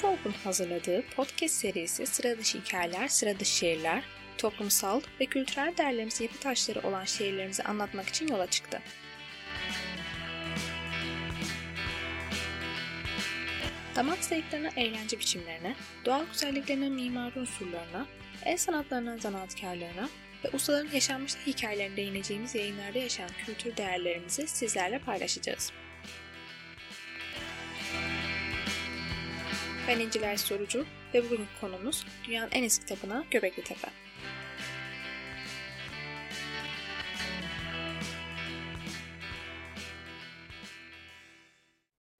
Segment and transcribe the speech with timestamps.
[0.00, 4.04] Top'un hazırladığı podcast serisi Sıra Dışı Hikayeler, Sıra Dışı Şehirler,
[4.38, 8.82] toplumsal ve kültürel değerlerimizi yapı taşları olan şehirlerimizi anlatmak için yola çıktı.
[13.96, 15.74] Damak zevklerine, eğlence biçimlerine,
[16.04, 18.06] doğal güzelliklerine, mimari unsurlarına,
[18.44, 20.08] el sanatlarına, zanaatkarlarına
[20.44, 25.72] ve ustaların yaşanmış hikayelerine değineceğimiz yayınlarda yaşayan kültür değerlerimizi sizlerle paylaşacağız.
[29.88, 33.88] Ben İnciler Sorucu ve bugünkü konumuz dünyanın en eski tapınağı Göbekli Tepe.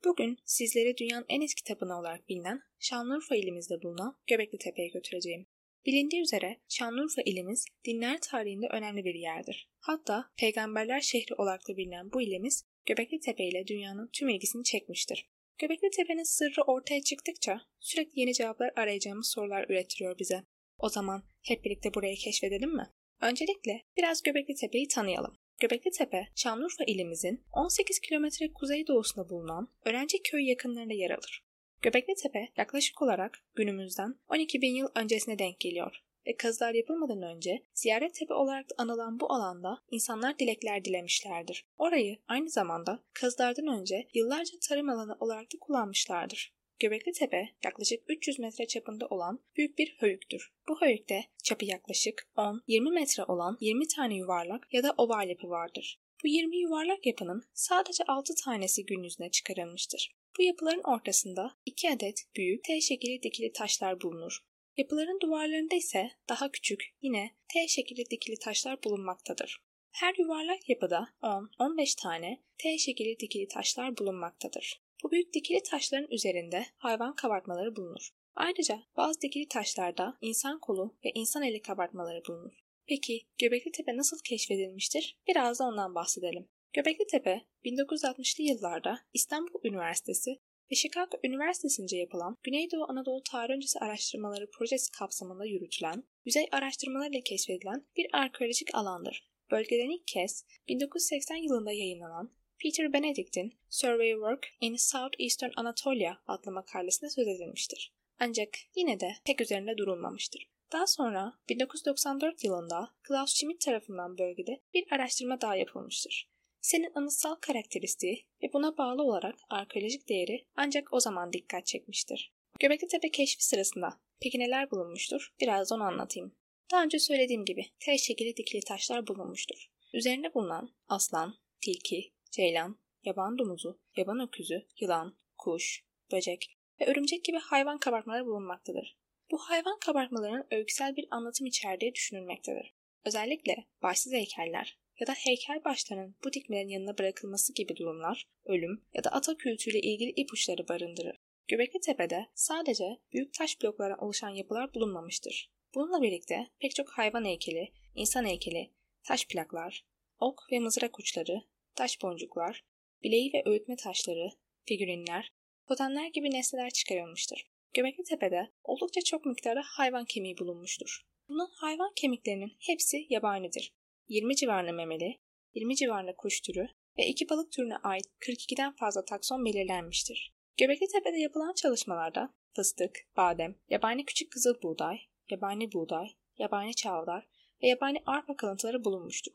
[0.05, 5.47] Bugün sizleri dünyanın en eski tapınağı olarak bilinen Şanlıurfa ilimizde bulunan Göbekli Tepe'ye götüreceğim.
[5.87, 9.69] Bilindiği üzere Şanlıurfa ilimiz dinler tarihinde önemli bir yerdir.
[9.79, 15.31] Hatta peygamberler şehri olarak da bilinen bu ilimiz Göbekli Tepe ile dünyanın tüm ilgisini çekmiştir.
[15.61, 20.43] Göbekli Tepe'nin sırrı ortaya çıktıkça sürekli yeni cevaplar arayacağımız sorular ürettiriyor bize.
[20.79, 22.91] O zaman hep birlikte burayı keşfedelim mi?
[23.21, 25.37] Öncelikle biraz Göbekli Tepe'yi tanıyalım.
[25.61, 31.45] Göbekli Tepe, Şanlıurfa ilimizin 18 kilometre kuzeydoğusunda bulunan Öğrenci Köy yakınlarında yer alır.
[31.83, 37.63] Göbekli Tepe yaklaşık olarak günümüzden 12 bin yıl öncesine denk geliyor ve kazılar yapılmadan önce
[37.75, 41.65] ziyaret tepe olarak anılan bu alanda insanlar dilekler dilemişlerdir.
[41.79, 46.55] Orayı aynı zamanda kazılardan önce yıllarca tarım alanı olarak da kullanmışlardır.
[46.79, 50.53] Göbekli Tepe yaklaşık 300 metre çapında olan büyük bir höyüktür.
[50.69, 56.01] Bu höyükte çapı yaklaşık 10-20 metre olan 20 tane yuvarlak ya da oval yapı vardır.
[56.25, 60.15] Bu 20 yuvarlak yapının sadece 6 tanesi gün yüzüne çıkarılmıştır.
[60.39, 64.41] Bu yapıların ortasında 2 adet büyük T şekilli dikili taşlar bulunur.
[64.81, 69.61] Yapıların duvarlarında ise daha küçük yine T şekilli dikili taşlar bulunmaktadır.
[69.91, 74.83] Her yuvarlak yapıda 10-15 tane T şekilli dikili taşlar bulunmaktadır.
[75.05, 78.09] Bu büyük dikili taşların üzerinde hayvan kabartmaları bulunur.
[78.35, 82.53] Ayrıca bazı dikili taşlarda insan kolu ve insan eli kabartmaları bulunur.
[82.87, 85.19] Peki Göbekli Tepe nasıl keşfedilmiştir?
[85.29, 86.49] Biraz da ondan bahsedelim.
[86.73, 90.39] Göbekli Tepe 1960'lı yıllarda İstanbul Üniversitesi
[90.71, 97.87] ve Chicago Üniversitesi'nce yapılan Güneydoğu Anadolu Tarih Öncesi Araştırmaları Projesi kapsamında yürütülen, yüzey araştırmalarıyla keşfedilen
[97.97, 99.31] bir arkeolojik alandır.
[99.51, 102.31] Bölgeden ilk kez 1980 yılında yayınlanan
[102.63, 107.95] Peter Benedict'in Survey Work in Southeastern Anatolia adlı makalesinde söz edilmiştir.
[108.19, 110.51] Ancak yine de pek üzerinde durulmamıştır.
[110.73, 116.30] Daha sonra 1994 yılında Klaus Schmidt tarafından bölgede bir araştırma daha yapılmıştır.
[116.61, 122.33] Senin anıtsal karakteristiği ve buna bağlı olarak arkeolojik değeri ancak o zaman dikkat çekmiştir.
[122.61, 125.35] Göbekli Tepe keşfi sırasında peki neler bulunmuştur?
[125.41, 126.37] Biraz onu anlatayım.
[126.73, 129.71] Daha önce söylediğim gibi T şekilli dikili taşlar bulunmuştur.
[129.93, 137.39] Üzerinde bulunan aslan, tilki, ceylan, yaban domuzu, yaban öküzü, yılan, kuş, böcek ve örümcek gibi
[137.39, 138.97] hayvan kabartmaları bulunmaktadır.
[139.31, 142.75] Bu hayvan kabartmalarının öyküsel bir anlatım içerdiği düşünülmektedir.
[143.05, 149.05] Özellikle başsız heykeller ya da heykel başlarının bu dikmelerin yanına bırakılması gibi durumlar ölüm ya
[149.05, 151.17] da ata kültürüyle ilgili ipuçları barındırır.
[151.49, 155.51] Göbekli Tepe'de sadece büyük taş bloklardan oluşan yapılar bulunmamıştır.
[155.75, 158.71] Bununla birlikte pek çok hayvan heykeli, insan heykeli,
[159.05, 159.85] taş plaklar,
[160.19, 161.43] ok ve mızrak uçları,
[161.75, 162.65] taş boncuklar,
[163.03, 164.31] bileği ve öğütme taşları,
[164.65, 165.33] figürinler,
[165.69, 167.51] totemler gibi nesneler çıkarılmıştır.
[167.75, 171.01] Göbekli Tepe'de oldukça çok miktarda hayvan kemiği bulunmuştur.
[171.29, 173.73] Bunun hayvan kemiklerinin hepsi yabanidir.
[174.11, 175.19] 20 civarında memeli,
[175.55, 176.67] 20 civarında kuş türü
[176.99, 180.35] ve iki balık türüne ait 42'den fazla takson belirlenmiştir.
[180.59, 184.99] Göbekli Tepe'de yapılan çalışmalarda fıstık, badem, yabani küçük kızıl buğday,
[185.31, 187.29] yabani buğday, yabani çavdar
[187.63, 189.33] ve yabani arpa kalıntıları bulunmuştur.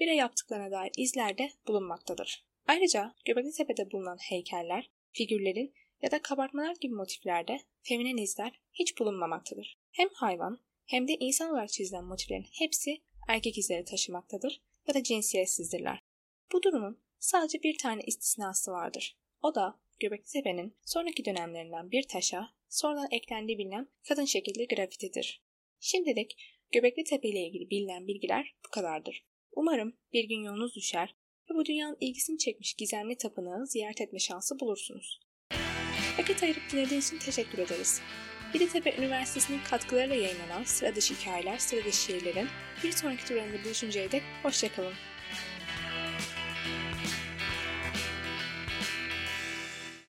[0.00, 2.46] Bire yaptıklarına dair izler de bulunmaktadır.
[2.66, 9.78] Ayrıca Göbekli Tepe'de bulunan heykeller, figürlerin ya da kabartmalar gibi motiflerde feminen izler hiç bulunmamaktadır.
[9.90, 15.98] Hem hayvan hem de insan olarak çizilen motiflerin hepsi erkek izleri taşımaktadır ya da cinsiyetsizdirler.
[16.52, 19.16] Bu durumun sadece bir tane istisnası vardır.
[19.42, 25.42] O da Göbekli Tepe'nin sonraki dönemlerinden bir taşa sonradan eklendiği bilinen kadın şekilli grafitidir.
[25.80, 26.36] Şimdilik
[26.72, 29.24] Göbekli Tepe ile ilgili bilinen bilgiler bu kadardır.
[29.52, 31.14] Umarım bir gün yolunuz düşer
[31.50, 35.20] ve bu dünyanın ilgisini çekmiş gizemli tapınağı ziyaret etme şansı bulursunuz.
[36.18, 38.00] Vakit ayırıp dinlediğiniz için teşekkür ederiz.
[38.54, 42.48] Yeditepe Üniversitesi'nin katkılarıyla yayınlanan Sıra Dışı Hikayeler, Sıra Dışı Şiirlerin
[42.84, 44.94] bir sonraki turlarında buluşuncaya dek hoşçakalın.